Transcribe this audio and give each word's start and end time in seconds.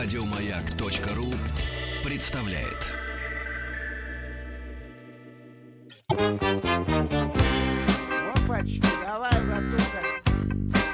Радиомаяк.ру 0.00 1.34
представляет. 2.04 2.86
Опачки, 8.36 8.86
давай, 9.04 9.32
братуха, 9.42 10.02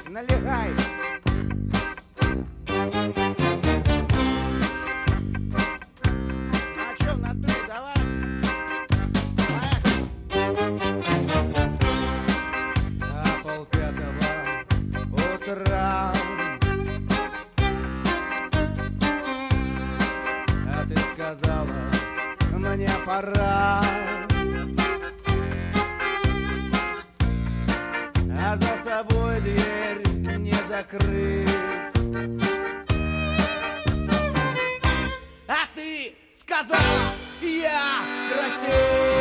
налегай. 0.09 0.73
Ну 15.57 16.14
пора. 23.15 23.81
А 28.39 28.57
за 28.57 28.75
собой 28.83 29.39
дверь 29.41 30.37
не 30.37 30.53
закрыв. 30.67 31.49
А 35.47 35.65
ты 35.75 36.15
сказал, 36.29 36.79
я 37.41 38.01
красив 38.29 39.14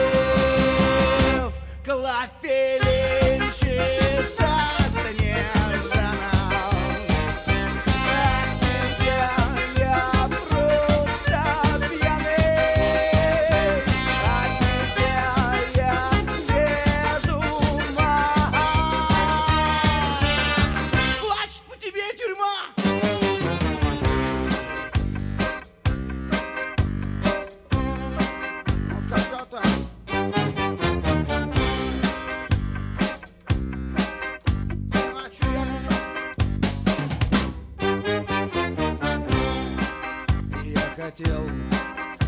хотел 41.15 41.49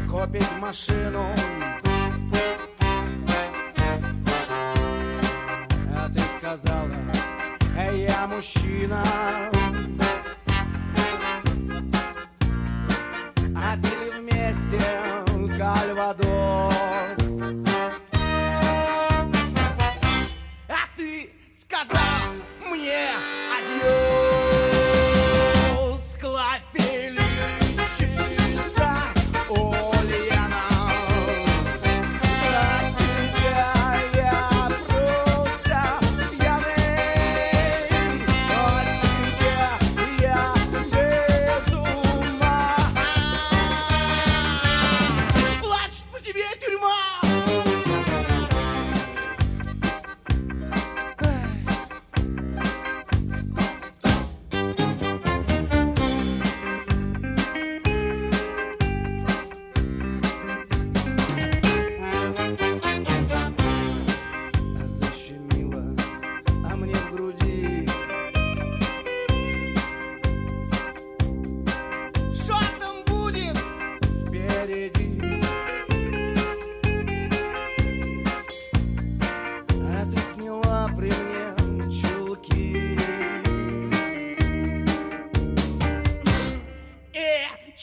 купить 0.08 0.52
машину. 0.60 1.34
А 5.94 6.08
ты 6.08 6.20
сказала, 6.38 6.90
«Эй, 7.76 8.04
я 8.04 8.26
мужчина 8.28 9.02
А 13.56 13.76
пили 13.76 14.20
вместе 14.20 14.80
кальвадос. 15.58 16.76
А 20.68 20.96
ты 20.96 21.30
сказал 21.60 22.35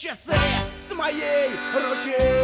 часы 0.04 0.36
с 0.86 0.94
моей 0.94 1.48
руки 1.72 2.43